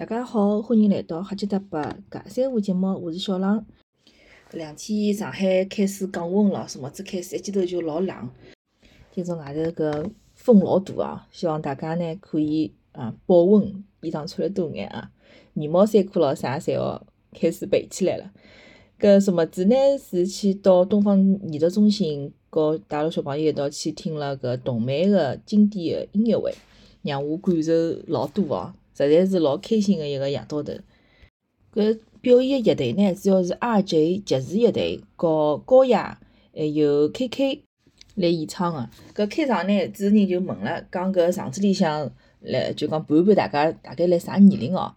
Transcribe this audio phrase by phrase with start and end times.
[0.00, 3.66] 大家好，欢迎来到哈吉达八尬三胡节目，我是小浪。
[4.50, 8.30] 搿两天上海开始降温了，什么子开始一记头就老冷，
[9.12, 15.10] 今朝外头搿风老大啊，希望大家呢可以啊保温，衣裳穿了多眼啊，
[15.52, 17.06] 羽毛衫裤咾啥侪要
[17.38, 18.32] 开始备起来了。
[18.98, 19.76] 搿什么子呢？
[19.98, 21.20] 是去到东方
[21.52, 26.54] 艺术中心，和带了小朋友一道去听了搿动漫个经典个音乐会，
[27.02, 27.72] 让我感受
[28.06, 28.72] 老多哦。
[29.08, 30.72] 实在是老开心个一个夜到头。
[31.74, 36.18] 搿表演个乐队呢，主要是 RJ 爵士乐队和高雅，
[36.54, 37.60] 还有 KK
[38.16, 38.90] 来演唱个。
[39.14, 44.92] 搿开场呢，主持人就问了，讲搿场子里向来就讲盘盘大家大概辣啥年龄哦？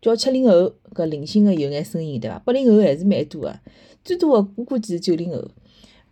[0.00, 2.38] 叫七零后，搿零星个有眼声音对伐？
[2.40, 3.60] 八零后还是蛮多个，
[4.02, 5.48] 最多个我估计是九零后。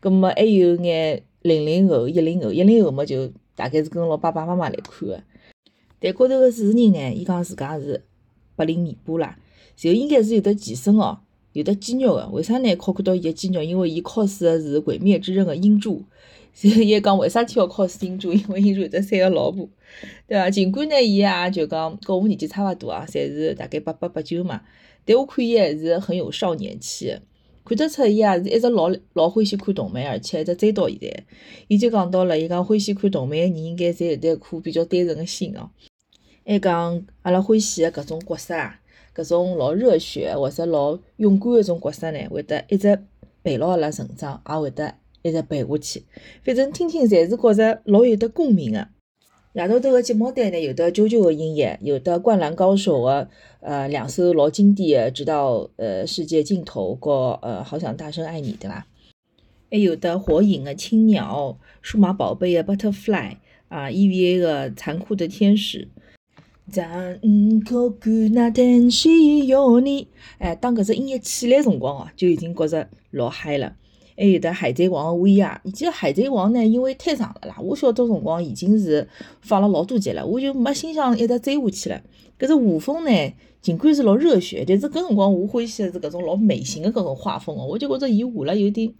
[0.01, 5.23] 葛末还有眼零零后、一零后，一零后嘛就大概是跟牢爸爸妈妈来看个。
[6.03, 8.03] 但高头个主持人呢，伊讲自家是
[8.57, 9.39] 八零尾巴啦，
[9.77, 11.21] 就应该是有得健身哦，
[11.53, 12.29] 有得肌肉个。
[12.33, 12.75] 为啥呢？
[12.75, 16.03] 考看到伊个肌肉，因为伊考试个是《鬼灭之刃》个音柱。
[16.53, 18.33] 所以伊讲为啥体要考试音柱？
[18.33, 19.67] 因为音柱有得三个老婆，
[20.27, 20.51] 对伐？
[20.51, 24.61] 尽管呢，伊也就讲跟我年纪差勿多啊，侪是大概八八八九嘛。
[25.05, 27.23] 但我看伊还是很有少年气个，
[27.65, 31.25] 看得出伊也是一直老老欢喜看动漫，而且一直追到现在。
[31.69, 35.71] 伊就讲到了，伊讲欢喜看动漫个人，应该侪有得一颗比较单纯个心哦。
[36.45, 38.81] 还讲阿拉欢喜个搿种角色啊，
[39.15, 42.99] 搿种老热血或者老勇敢个种角色呢，会得一直
[43.45, 46.05] 陪牢阿拉成长，也会得一直陪下去。
[46.43, 48.89] 反正听听侪是觉着老有得共鸣个。
[49.55, 53.29] 夜到头个节目单呢，有得啾啾个音乐，有得灌篮高手个
[53.61, 58.87] 呃两首老经典个，直到呃世界尽头和呃好想大声爱你，对伐？
[59.71, 63.37] 还有的火影个青鸟，数码宝贝个 Butterfly
[63.69, 65.89] 啊，EVA 个残酷的天使。
[66.71, 67.21] 残
[67.65, 68.01] 酷
[68.33, 69.11] 那天使
[69.47, 73.75] 有你，哎，当搿只音乐起来辰光哦，就已经觉着老嗨了。
[74.17, 79.09] 还有得海贼王个 VR，其实海贼王呢，因为太长了啦，我小得辰光已经是
[79.41, 82.01] 放了老多集了，我就没心想一直追下去了。
[82.39, 88.93] 搿只画风呢，尽管是老热血，但是搿辰光我欢喜的是搿种老美型的搿种画风哦，我就觉着伊画了有点。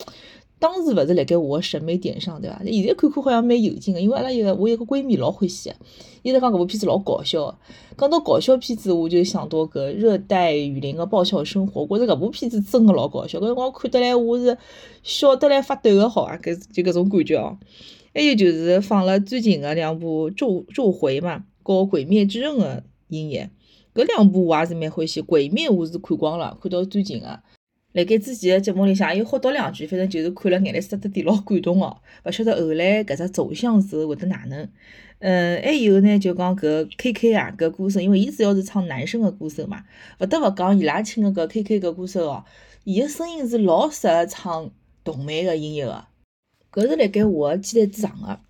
[0.63, 2.63] 当时勿是辣盖我审美点上，对伐？
[2.65, 5.77] 现在看看好像蛮有劲个，因为阿拉有个我有个闺蜜老欢喜个，
[6.23, 7.59] 伊直讲搿部片子老搞笑。
[7.99, 13.41] 讲到搞笑片子，我就想到搿《热带雨林个爆笑生活》，觉着搿部片子真个老搞笑。
[13.41, 14.57] 搿辰光看得来我是
[15.03, 17.59] 笑得来发抖个，好啊，搿就搿种感觉哦。
[18.15, 23.51] 还有就是放了最近个两部《咒咒回》嘛，和《鬼灭之刃》个音乐，
[23.93, 25.21] 搿两部我也是蛮欢喜。
[25.25, 27.41] 《鬼灭》我是看光了，看到最近个。
[27.93, 31.99] 辣盖之前个节目里向也有好叨两句，反正就是看了眼泪湿得滴，老感动哦。
[32.25, 34.67] 勿晓得后来搿只走向是会得哪能？
[35.19, 39.85] 嗯，还有呢，就讲搿 K K 啊，搿歌手，因为伊主要是唱男生个歌手嘛，
[40.21, 42.45] 勿得勿讲伊拉请个搿 K K 搿歌手哦，
[42.85, 44.71] 伊个声音是老适合唱
[45.05, 46.05] 动漫个音乐个，
[46.73, 48.41] 搿是辣盖我个期待之上个。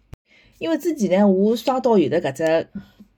[0.58, 2.68] 因为之前呢，我刷到有的搿只。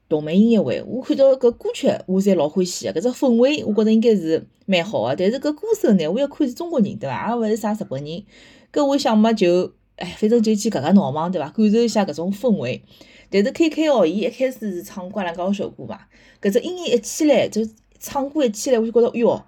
[0.07, 5.15] 动漫音乐会，我看到搿歌曲，我侪老欢喜个，搿只氛围，我觉着应该是蛮好个。
[5.15, 7.29] 但是搿歌手呢，我要看是中国人，对伐？
[7.29, 8.23] 也勿是啥日本人。
[8.71, 11.49] 搿我想嘛，就，哎，反正就去夹夹闹忙，对伐？
[11.49, 12.83] 感受一下搿种氛围。
[13.31, 16.01] 但是 K K 哦，伊一开始是唱《灌篮高手》歌嘛，
[16.41, 17.67] 搿只音乐一起来，就
[17.99, 19.43] 唱歌一起来，我就觉着，哟，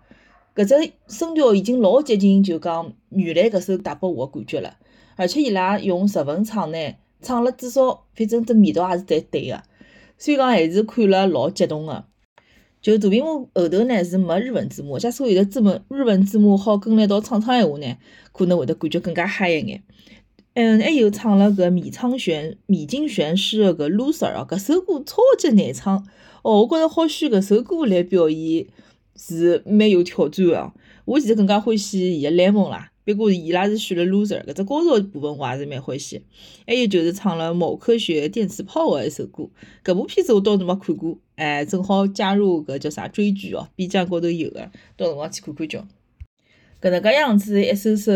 [0.56, 4.76] 搿只声调已经老接近，就讲原来搿首带拨我个感觉了。
[5.16, 6.78] 而且伊拉用日文唱呢，
[7.22, 9.62] 唱了至少，反正只味道也是对对个。
[10.18, 12.06] 所以讲还是看了老激动个，
[12.82, 17.98] 就大屏幕后头呢是没日文字幕，假使有的字幕日文字幕好跟辣一道唱唱闲话呢，
[18.32, 19.84] 可能会得感觉更加嗨一眼。
[20.54, 26.08] 嗯，还有唱了个米仓玄、米津玄师个《Loser》哦，搿首歌超级难唱
[26.42, 28.66] 哦，我觉着好选搿首歌来表演
[29.16, 30.74] 是蛮有挑战个。
[31.06, 32.92] 我其实更加欢喜伊个《Lemon》啦。
[33.14, 36.22] 不过伊拉是选了 loser，搿只高潮部分我也是蛮欢喜。
[36.68, 39.50] 还有就是唱了某科学电磁炮的一首歌，
[39.82, 45.88] 搿部片子我倒是没看过，哎，正好加入搿叫啥追剧哦，B 站高头有个，到辰光去看看叫。
[46.82, 48.12] 搿能介样子一首首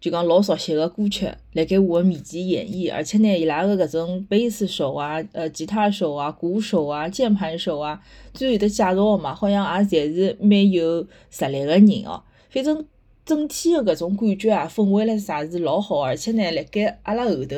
[0.00, 8.00] 就讲老熟悉的歌曲，辣盖我面前演绎，而且呢，伊拉个搿种贝斯手啊、呃吉他手啊、鼓手啊、键盘手啊，
[8.32, 12.86] 最后有的介绍个嘛，好像也侪是蛮有实力个人哦，反正。
[13.24, 17.56] 整体个搿种感觉啊，氛围唻啥是老好，而且呢，辣盖阿拉后头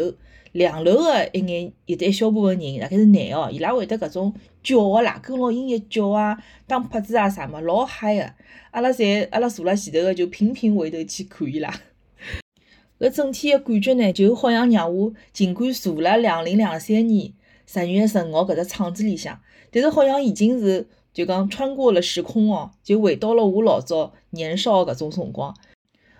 [0.52, 8.30] 两楼个一眼有得一小部分人，大概是男哦，伊拉会得搿种叫个啦，跟牢音乐叫啊，打拍子啊啥么，老嗨个。
[8.72, 11.72] 阿拉侪阿拉坐辣前头个就频频回头去看伊拉。
[13.00, 17.32] 搿整体个感觉呢，就好像让我尽管坐辣两零两三年
[17.66, 19.40] 十月十五号搿只场子里向，
[19.70, 25.54] 但是好像已经是就讲穿过了时空哦，就回到了我老早年少搿种辰光。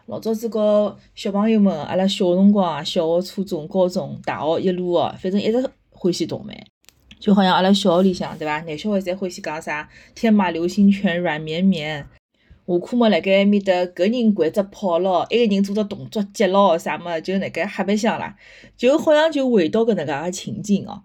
[0.07, 6.57] 老早子告小朋友们，阿拉小辰光啊，小学、初中、高中、大学一路哦，反正一直欢喜动漫。
[7.19, 8.61] 就好像阿拉小学里向，对伐？
[8.61, 12.07] 男小孩侪欢喜讲啥天马流星拳、软绵绵。
[12.67, 18.37] 下课么，辣盖埃面搭，搿人掼只炮咯，埃个人做只动作接咯，啥么就辣盖黑白相啦，
[18.77, 21.03] 就好像就回到搿能介个情景哦。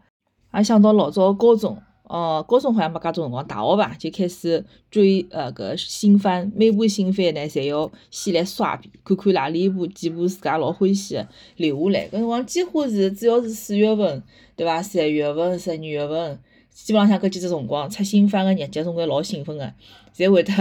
[0.54, 1.82] 也想到老早高中。
[2.10, 11.28] 哦，高中好像没介多辰光，大学吧就开始追呃搿新番，每部新番呢，侪要先来刷遍，看看哪里一部几部自家老欢喜的
[11.58, 12.08] 留下来。
[12.08, 14.24] 搿辰光几乎是只要是四月份，
[14.56, 14.82] 对伐？
[14.82, 16.40] 三月份、十二月份，
[16.74, 19.72] 基本浪向搿几只辰光出新番个日节，总归老兴奋个，
[20.18, 20.52] 侪会得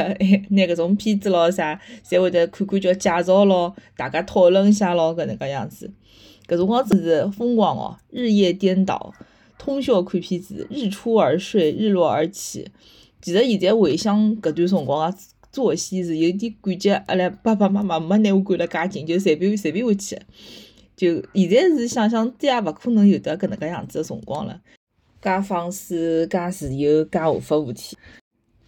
[0.51, 5.91] 拿搿 种片子咯啥，侪会得看看叫介绍咯，大家讨论一下咯，搿能介样子。
[6.47, 9.15] 搿辰光真是疯狂哦，日夜颠倒。
[9.59, 12.69] 通宵看片子，日出而睡，日落而起。
[13.21, 15.19] 其实现在回想搿段辰光个
[15.51, 20.17] 作息，是有点感觉阿拉爸爸妈妈没拿我管了介紧，就随便随便回去。
[20.97, 24.61] 就现在是想想，再也勿可能有得搿能介样子个辰光了。
[25.21, 27.99] 介放肆，介自由，介无法无天。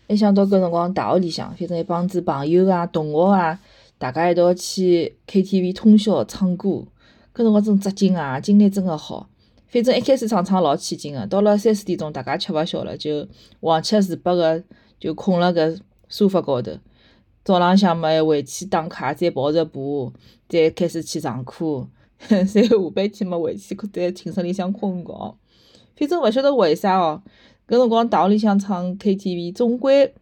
[0.08, 3.60] 一想到搿辰光大学里向，反正一帮子朋友啊、同学啊，
[3.98, 6.86] 大家一道去 KTV 通宵唱歌，
[7.32, 9.28] 搿辰光真扎劲啊，精力真个好。
[9.70, 13.24] 反正一开始唱唱老起劲个，到了三四点钟，大家吃勿消了，就
[13.60, 14.60] 横七竖八个
[14.98, 15.78] 就困辣搿
[16.08, 16.72] 沙发高头。
[17.44, 20.12] 早浪向嘛还回去打卡，再跑着步，
[20.48, 21.88] 再开始去上课。
[22.28, 25.38] 再下半天嘛回去在寝室里向困觉。
[25.96, 27.22] 反正勿晓得为啥哦，
[27.68, 30.12] 搿辰光大学里向唱 KTV，总归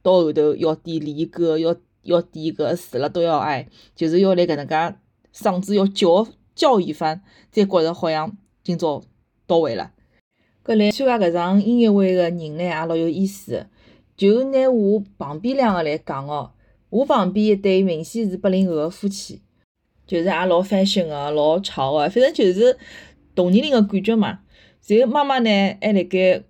[0.00, 4.96] 到后头要点离歌，要要点搿死了都要爱，就是要来搿能介
[5.34, 7.20] 嗓子要叫叫一番，
[7.50, 8.36] 再觉着好像。
[8.64, 9.02] 今朝
[9.46, 9.90] 到位了，
[10.64, 13.66] 搿来参加搿场音乐会个人呢，也老有意思。
[14.16, 16.52] 就拿我旁边两个来讲哦，
[16.90, 19.40] 我旁边一对明显是八零后个夫妻，
[20.06, 22.78] 就是也老 fashion 个，老潮个，反正就是
[23.34, 24.38] 同年龄个感觉嘛。
[24.86, 25.50] 然后妈妈呢
[25.80, 26.40] 还辣盖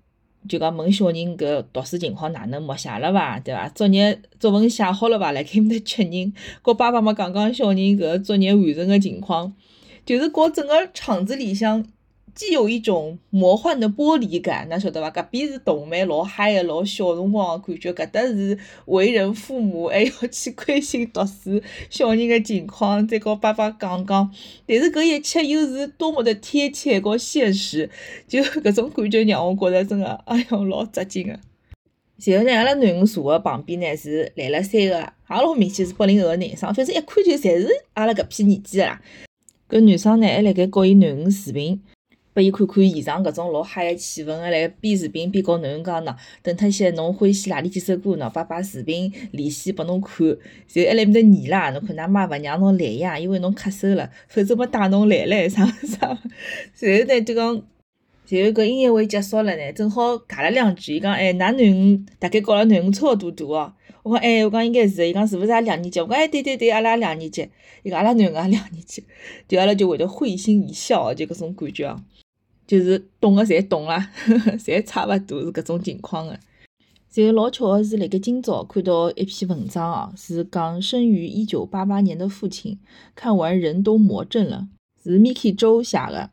[0.47, 3.41] 就讲问小人搿读书情况哪能，默写了伐？
[3.41, 3.67] 对伐？
[3.71, 5.33] 作业作文写好了伐？
[5.33, 9.55] 辣盖面搭确认，告爸爸嘛讲讲小人搿作业完成个情况，
[10.05, 11.87] 就是告整个场子里向。
[12.35, 15.11] 既有一种魔幻的玻璃感，㑚晓得伐？
[15.11, 24.31] 搿边是动漫，老嗨个，老小辰光个感觉；搿搭是为人父母，还要去关心读书小人个情况，再告爸爸讲讲。
[24.67, 27.91] 但是搿一切又是多么的贴切和现实，
[28.27, 31.39] 就搿种感觉让我觉着真个，哎哟，老扎劲个。
[32.25, 39.03] 然后呢，阿拉囡恩坐个旁边呢是来了三个，也老明显是八零后个男生，反正一看就侪是阿拉搿批年纪个啦。
[39.69, 41.83] 搿男生呢还辣盖告伊囡恩视频。
[42.35, 50.27] 拨伊看看现场搿种老嗨个气氛个，来边视频边告囡恩讲喏，等脱些侬欢喜哪里几首歌喏，爸爸视频连线拨侬看，
[50.73, 56.19] 然后还辣面搭念啦，侬看㑚妈勿让侬来呀，因为侬咳嗽了，否则没带侬来唻， 啥啥。
[56.81, 57.47] 然后呢就讲，
[58.29, 63.73] 然后搿音乐会结束了呢，正好尬了两句，伊讲哎，㑚囡恩大概告了囡恩差勿多大哦。
[64.05, 66.01] 我讲哎，我讲应该是，伊讲是勿是也两年级？
[66.01, 67.47] 我讲哎，对对对，阿拉两年级。
[67.83, 69.05] 伊讲阿拉囡恩也两年级，
[69.47, 72.01] 就阿拉就会得会心一笑，就搿种感觉哦。
[72.67, 74.11] 就是懂个侪懂啦，
[74.59, 76.39] 侪差勿多是搿种情况个。
[77.15, 82.79] 然后老巧个是，辣盖今朝看到一篇文章哦，是讲生于一九八八年的父亲
[83.15, 84.69] 看完人都魔怔了，
[85.05, 86.31] 是 Miki 周写个。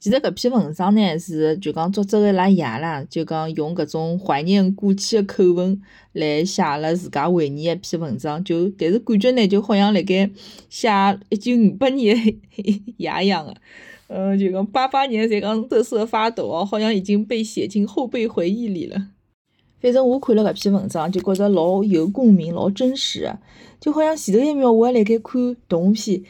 [0.00, 5.80] 其实搿篇文章呢，是就讲作者个拉爷啦，就讲用搿种怀念过去个口吻
[6.12, 10.30] 来写了自家回忆一篇文章，就但是感觉呢，就好像辣盖
[10.70, 10.88] 写
[11.28, 12.16] 一九五八年
[12.96, 13.54] 爷 一样个。
[14.08, 19.08] 嗯，就讲八八年才刚瑟瑟发抖哦，好像已经被写进后辈回忆里了。
[19.80, 23.30] 反正我看了搿篇文章，就觉着老有共鸣，老真实。
[23.80, 26.22] 就好像前头一秒我还辣盖看动画片，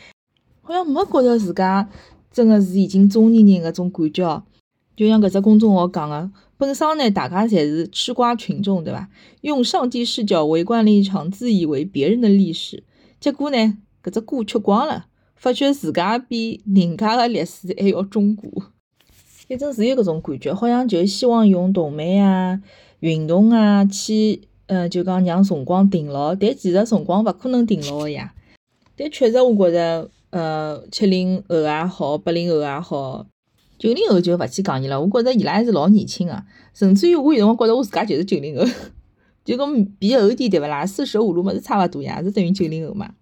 [0.62, 1.88] 好像没觉着自家
[2.32, 4.42] 真的是已经中年人搿种感觉哦。
[4.96, 9.08] 就像搿只公众号讲的，本身呢大家侪是吃瓜群众，对伐？
[9.40, 12.82] 用上帝视角围观了一场自以为别人的历史，
[13.20, 15.06] 结果呢，搿只瓜吃光了。
[15.44, 18.50] 发觉自家比人家个历史还要中国，
[19.46, 22.62] 反正是有搿种感觉，好像就希望用动漫啊、
[23.00, 28.32] 运动啊去，呃，就讲让辰光停牢，但其实辰光勿可能停牢个呀。
[28.96, 33.26] 但确实，我觉着，呃，七零后也好，八零后也好，
[33.78, 34.98] 九零后就勿去讲伊了。
[34.98, 38.64] 我觉着伊拉还是老年轻个，甚至于我有辰光觉着我自家就是九零后，
[39.44, 40.86] 就跟比后点对勿啦？
[40.86, 43.12] 四舍五入嘛是差勿多呀，是等于九零后嘛。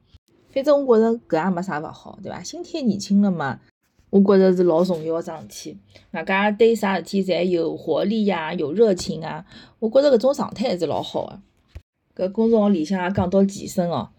[0.52, 2.42] 反正我觉着搿也没啥勿好，对伐？
[2.42, 3.58] 心态年轻了嘛，
[4.10, 5.78] 我觉着是老重要个桩事体。
[6.12, 9.44] 外加对啥事体侪有活力呀，有热情啊。
[9.78, 11.26] 我觉着搿种状态还是老好
[12.14, 12.26] 个。
[12.28, 14.10] 搿公众号里向也讲到健身哦，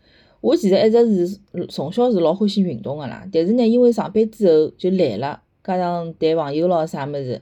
[0.41, 3.23] 我其实一直是从小是老欢喜运动个啦。
[3.31, 7.39] 但是呢，因为上班之后就懒了，加上谈朋友咯啥物事，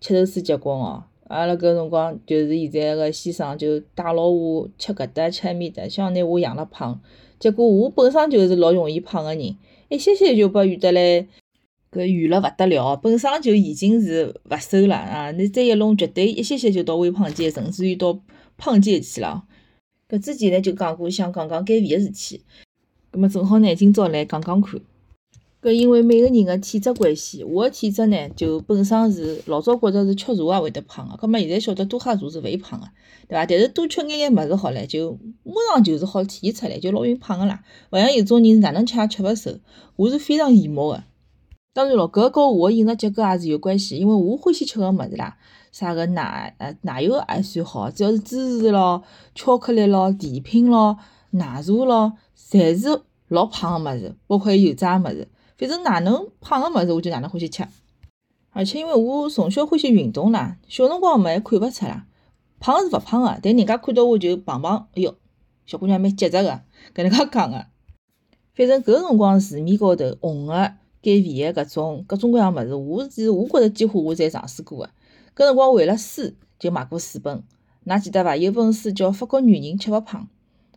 [0.00, 1.04] 吃头水结棍哦。
[1.28, 7.00] 阿拉搿辰光就是现在个先生就带牢我吃搿搭吃埃面搭，想拿我养了胖。
[7.42, 9.56] 结果我本身就是老容易胖个人，
[9.88, 11.26] 一歇歇就被圆得来，
[11.90, 15.32] 搿圆了勿得了，本身就已经是勿瘦了啊！
[15.32, 18.16] 你再一弄，绝对一歇歇就到微胖界，甚至于到
[18.56, 19.42] 胖界去了。
[20.08, 22.42] 搿之前呢就讲过想讲讲减肥个事体，
[23.10, 24.80] 葛末正好呢今朝来讲讲看。
[25.62, 32.86] 搿因为每个人个体质关系，我个体质呢就本身是老早觉着是吃茶也会得胖个，葛末现在晓得多喝茶是勿会胖个，
[33.28, 33.46] 对伐？
[33.46, 37.62] 但是多吃眼眼物事好唻，就马上就是好体现出来，就老容易胖个啦。
[37.92, 39.52] 勿像有种人是哪能吃也吃勿瘦，
[39.94, 41.04] 我是非常羡慕个。
[41.72, 45.36] 当然咯，搿跟我个饮食结构也是有关系，因为我欢喜吃个物事啦，
[45.70, 49.04] 啥个奶呃奶油也算好，只要是芝士咯、
[49.36, 50.98] 巧克力咯、甜品咯、
[51.30, 52.14] 奶茶咯，
[52.50, 55.28] 侪是老胖个物事，包括油炸物事。
[55.62, 57.64] 反正哪能胖个物事，我就哪能欢喜吃。
[58.50, 62.04] 而且因为我从小欢喜运动啦，小辰光嘛还看勿出啦，
[62.58, 65.14] 胖是勿胖个，但人家看到我就胖胖，哎哟，
[65.66, 66.60] 小姑娘蛮结实个，
[66.92, 67.64] 搿能介讲个。
[68.54, 74.90] 反正搿辰光市面高头红个减肥个搿种各种各样物事，我是我觉着几乎我侪尝试过个。
[75.36, 77.44] 搿辰光为了书就买过书本，
[77.86, 78.34] 㑚记得伐？
[78.34, 80.22] 有本书叫《法国女人吃勿胖》，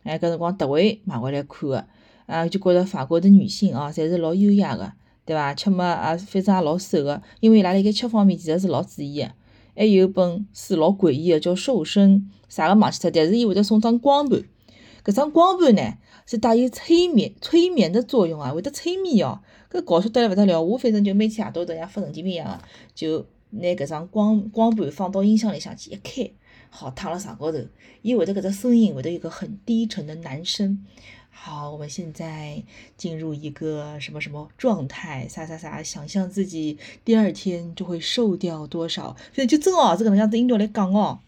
[0.04, 1.86] 哎，搿辰光特为买回来看个。
[2.26, 4.92] 啊，就觉着法国的女性啊，侪是老优雅个，
[5.24, 5.54] 对伐？
[5.54, 9.30] 吃么啊，反正也老瘦个，因为伊拉辣盖吃方面其实是老注意个。
[9.78, 14.42] 还有本书老诡异个，叫《瘦身》，啥个忘记脱，但是伊会得送张光盘，
[15.04, 19.40] 搿张光盘呢是带有催眠、催眠的作用啊，会得催眠哦，
[19.70, 20.62] 搿搞笑得来勿得了。
[20.62, 22.64] 我反正就每天夜到头像发神经病一样个，
[22.94, 26.30] 就拿搿张光光盘放到音响里向去一开，
[26.70, 27.58] 好躺辣床高头，
[28.00, 30.82] 伊会得搿只声音会得有个很低沉的男声。
[31.38, 32.64] 好，我们现在
[32.96, 35.28] 进入一个什么什么状态？
[35.28, 35.80] 啥啥啥？
[35.82, 39.12] 想象自己第二天就会瘦掉多少？
[39.32, 41.20] 反正就真哦，是搿能样子音调来讲哦。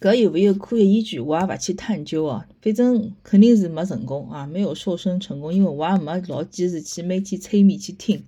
[0.00, 1.20] 搿有没有科学依据？
[1.20, 2.44] 我也勿去探究哦。
[2.62, 8.24] 反正肯定是没成功啊，没有瘦身成功，因为我也没老坚持去每天催眠去听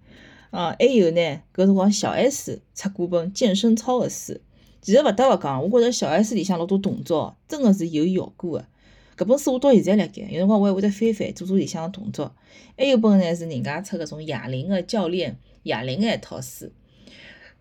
[0.51, 0.77] 啊。
[0.79, 4.39] 还有呢，搿辰光小 S 出过本健身操个书，
[4.83, 8.67] 其实勿得勿讲，我觉着小 S 里向老多动作真个是有效果个。
[9.17, 12.35] 搿本书我到现在辣盖，有辰光我还会得翻翻，做做里向个动作。
[12.77, 16.73] 还有本呢是人家出搿种哑铃个教练哑铃个一套书，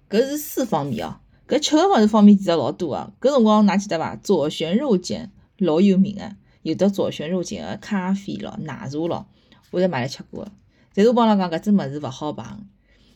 [0.09, 1.19] 搿是书方面哦。
[1.47, 3.13] 搿吃个物事方面其实老多个。
[3.19, 4.15] 搿辰光㑚记得伐？
[4.15, 9.27] 左旋肉碱老有名个，有得左旋肉碱个咖啡咯、奶茶咯，
[9.71, 10.51] 我侪买来吃过个。
[10.93, 12.59] 但是我帮㑚讲搿只物事勿好碰，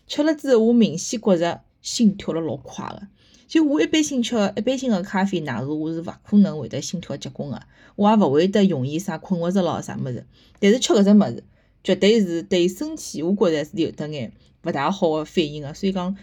[0.07, 3.07] 吃了之后我明显觉着心跳了老快个。
[3.47, 7.61] 就我一般性吃一般性个咖啡、奶茶，我是勿可能会得心跳结棍个，
[7.95, 10.25] 我也勿会得容易啥困勿着咯啥物事。
[10.59, 11.43] 但是吃搿只物事，
[11.83, 15.73] 绝对是对身体，我觉着是有得眼勿大好个反应个。
[15.73, 16.17] 所以讲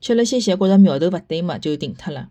[0.00, 2.30] 吃了歇歇，觉着苗头勿对嘛，就停脱了。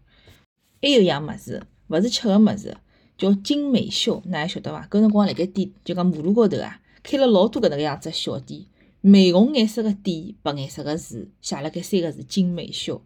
[0.82, 2.76] 还有一样物事，勿是吃个物事，
[3.18, 4.88] 叫精美秀，㑚还晓得伐？
[4.92, 8.66] 搿辰光辣盖店，就讲马路高头啊，开了老多搿能个样子小店，
[9.02, 13.02] 玫红颜色个店，白颜色个字，写了盖三个字“精美秀”。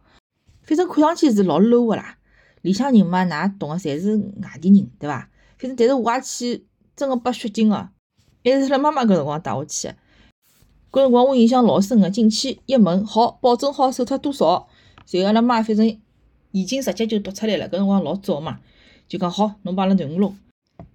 [0.72, 2.16] 反正看上去是老 low 个啦，
[2.62, 5.30] 里向人嘛，㑚懂个，侪是外地人，对伐？
[5.60, 9.96] 反正但是我也去，真个拨血劲个，还是辣妈妈搿辰光带我去个。
[10.90, 14.70] 搿辰光我印象老深个，进去一问，好，保证好瘦脱多少？
[15.06, 15.86] 随后阿拉妈反正
[16.52, 17.68] 眼睛直接就读出来了。
[17.68, 18.62] 搿辰光老早嘛，
[19.10, 20.34] 就讲好，侬帮阿拉顺路。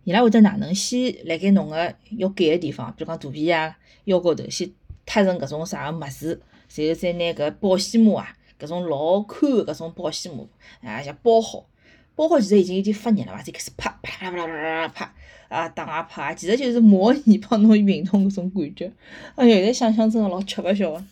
[0.05, 4.71] 伊拉会得哪能先辣盖侬个要改个地方，比如讲肚皮啊、腰高头，先
[5.05, 8.35] 贴成搿种啥个物事，随后再拿搿保鲜膜啊。
[8.59, 10.49] 搿种老宽个搿种保鲜膜，
[10.83, 11.67] 啊，像包好，
[12.15, 13.43] 包好其实已经有点发热了伐？
[13.43, 15.15] 就开始啪啪啪啪啪啪啪
[15.49, 18.93] 啊打啊啪，其实就是模拟 帮侬运动搿种感觉。
[19.35, 21.05] 哎呀，现在想想真个老吃勿消个。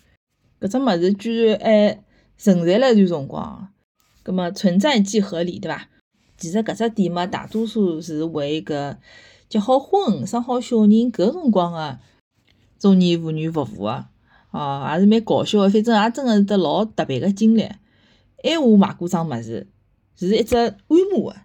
[0.61, 2.03] 搿只物事居然还
[2.39, 3.69] 存在了一段辰光，
[4.23, 5.89] 葛末存在即合理，对伐？
[6.39, 8.97] 其实搿只店嘛，大多数是为搿
[9.49, 11.99] 结好婚、生好小人搿辰光个
[12.79, 14.07] 中年妇女服务个。
[14.55, 17.69] 哦，也是蛮搞笑个，反正也真个是得老特别个经历。
[18.41, 19.67] 还我买过桩物事，
[20.17, 20.77] 是一只按
[21.13, 21.37] 摩个，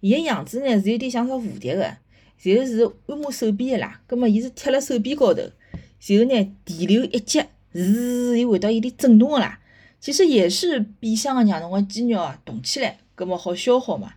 [0.00, 4.00] 伊个样子呢是有点像只蝴蝶个，然后是按摩手臂个啦。
[4.08, 9.60] 葛末伊是贴辣手臂高头，然后呢电流一接，是又会得有点震动个啦。
[10.00, 14.14] 其实也是变相个让侬个肌肉啊动起来，葛末好消耗嘛。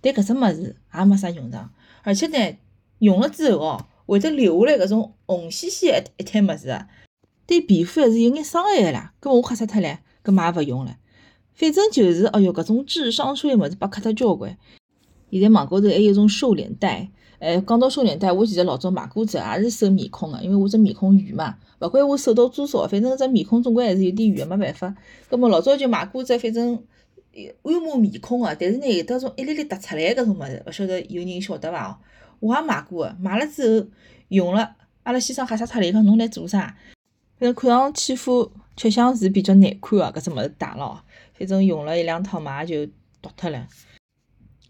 [0.00, 1.70] 但搿只物事也没啥用场，
[2.02, 2.56] 而且呢
[3.00, 6.88] 用了之后哦，会得留下来搿种红兮兮个一摊物事啊。
[7.46, 9.12] 对皮肤还是有眼伤害个啦。
[9.20, 10.96] 搿么我吓死脱唻，搿么也勿用了。
[11.54, 14.56] 反正就是，哎哟，搿种智商税物事被磕脱交关。
[15.30, 24.94] 现在网高头还有种瘦脸带，哎，讲到瘦脸带，我其实老早买过只，也是瘦面孔个，因为我只面孔圆嘛，勿管我瘦到多少，反正只面孔总归还是有点圆，没办法。
[25.30, 26.82] 搿么老早就买过只，反正
[27.34, 31.88] 按摩面孔个，但是呢有得种一粒粒凸出来搿种物事，勿晓得有人晓得伐？
[31.88, 31.96] 哦
[32.40, 33.86] 我也买过个，买了之后
[34.28, 36.76] 用了，阿拉先生吓死脱了，伊讲侬来做啥？
[37.42, 43.66] 反正看上去副吃相是比较难看个，搿只物事打了，反正用了一两趟嘛，也就脱脱了。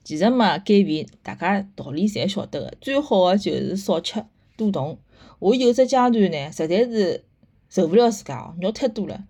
[0.03, 4.25] 其实嘛，减肥大家道理侪晓得个，最好个就是少吃
[4.57, 4.99] 多动。
[5.39, 7.23] 我有只阶段呢，实在是
[7.69, 9.23] 受勿了自家哦，肉太多了，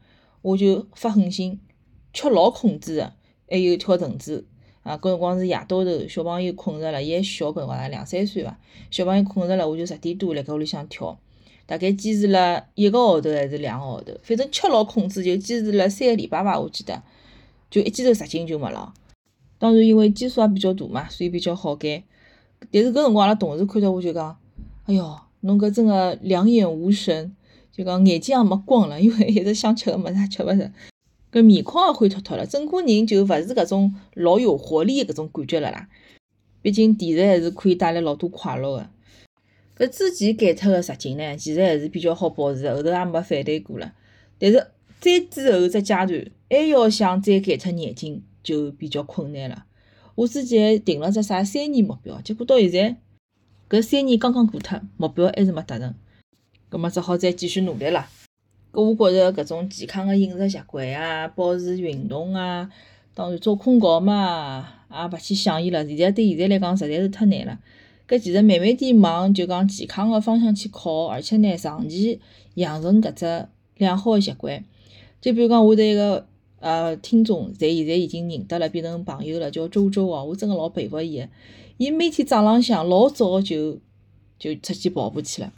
[0.42, 1.58] 我就发狠心
[2.12, 3.12] 吃老控制个，
[3.50, 4.46] 还有跳绳子
[4.84, 4.96] 啊。
[4.96, 8.56] 搿辰光是夜到头，小朋友困着了，伊还小，搿辰光两三岁伐，
[8.92, 11.18] 小朋友困着了，我就十点多辣盖屋里向跳，
[11.66, 17.02] 大概坚持了一个号头还是两个号头，反正吃老控制，就坚持了三个礼拜吧，我记得，
[17.71, 18.92] 就一记头十斤就没了。
[19.59, 22.02] 当然，因为基数也比较大嘛，所以比较好减。
[22.71, 24.37] 但是搿辰光，阿拉同事看到我就讲
[24.87, 27.35] ：“哎哟，侬搿真个两眼无神，
[27.71, 30.71] 就讲眼睛也没光了，因为一直想吃个物事也吃勿着，
[31.33, 35.88] 搿面孔也灰脱脱了，整个人就勿是搿种老有活力搿种感觉了啦。
[36.61, 38.88] 毕竟甜食还是可以带来老多快乐个。
[39.76, 43.92] 搿之前减脱个十斤呢，其实还是比较好保持，后头也没反弹过了。
[44.38, 44.58] 但是
[45.00, 48.22] 再之后只阶段，还要想再减脱廿斤。
[48.42, 49.66] 就比较困难了。
[50.16, 52.96] 我之前定了只啥三年目标，结果到现在
[53.70, 55.94] 搿三年刚刚过脱，目标还是没达成。
[56.68, 58.08] 葛末只好再继续努力了。
[58.72, 62.68] 搿我觉着搿种健康个饮食习惯啊，保持运动啊，
[63.14, 65.86] 当然做困觉嘛，也勿去想伊了。
[65.86, 67.56] 现在对现在来讲实在是太难了。
[68.12, 72.21] 搿其实慢慢点往就讲健康个方向去靠，而且呢，长期
[72.57, 74.62] 养成搿只良好个习惯。
[75.23, 76.26] 就比如讲，我对一个。
[76.64, 81.26] 呃，听众侪现在已经认得了，变成朋友了，叫周周哦，我真个老佩服伊。
[81.76, 83.81] 伊每天早浪向老早就
[84.38, 85.52] 就出去跑步去了，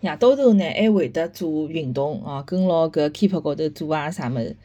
[0.00, 4.56] 夜到头呢还会得做运动啊，跟牢搿 Keep 高头做啊啥物事，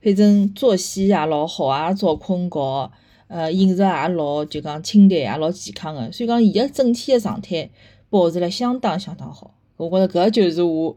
[0.00, 2.92] 反正作息也老好啊，早困觉，
[3.28, 7.68] 呃，饮食也老就讲清淡，也老健康个，所以讲伊个整体个状态
[8.08, 9.54] 保持了相当相当好。
[9.76, 10.96] 我觉着搿就是我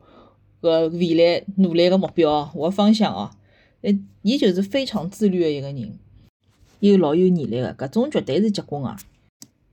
[0.62, 3.32] 搿未来努力个目标，我个方向哦。
[3.82, 5.98] 诶，伊就是非常自律的一个人，
[6.82, 8.98] 又老有毅力的，搿种绝对是结棍啊！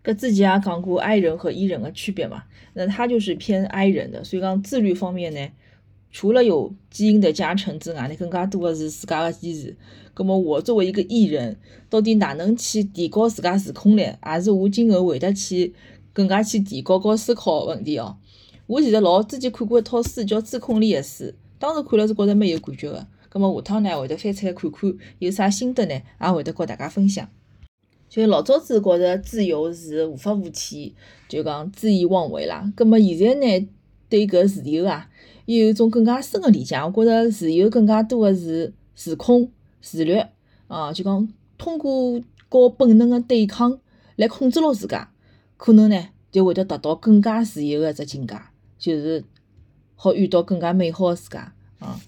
[0.04, 5.48] 搿之前也讲过 I 人和 E 人的区别嘛，那他就是偏 I 人的，所以讲自律方面呢，
[6.10, 9.76] 除了有基因的加成之外，呢，更加多的是自家的坚持。
[10.14, 11.58] 葛么我作为一个艺人，
[11.90, 15.74] 到底哪能去提高自家自控力，也是我今后会得去
[16.14, 18.16] 更加去提高高思考的问题哦。
[18.66, 23.06] 我其实老之前看过一套书，叫《自控力》的书，当时看了是觉着蛮有感觉的。
[23.30, 27.28] 咁么下趟呢，会得翻出来看看有啥心得呢，也会得和大家分享。
[28.08, 30.92] 就老早子觉着自由是无法无天，
[31.28, 32.72] 就讲恣意妄为啦。
[32.74, 33.68] 咁么现在呢，
[34.08, 35.10] 对搿自由啊，
[35.46, 36.76] 有一种更加深的理解。
[36.76, 40.20] 我觉着自由更加多的是自控、自律
[40.68, 43.78] 啊，就讲通过和本能的对抗
[44.16, 45.10] 来控制牢自家，
[45.56, 48.34] 可能呢就会得达到更加自由的只境界，
[48.78, 49.24] 就是
[49.94, 52.00] 好遇到更加美好的自家啊。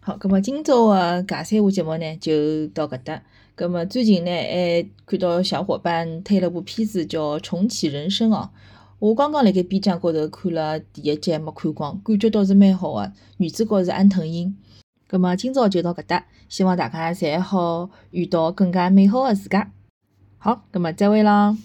[0.00, 3.22] 好，咁么今朝个尬三胡节目呢就到搿搭。
[3.56, 8.48] 咁么最近呢还看到小伙伴推了部片子叫《重启人生》哦。
[9.00, 13.10] 我刚刚辣盖边疆高头看了第一集，没看光，感觉倒是蛮好的。
[13.38, 14.54] 女主角是安藤樱。
[15.08, 19.72] 葛么今朝就到搿搭，希望大家侪好遇到更加美好的自家。
[20.36, 21.56] 好，葛么再会啦。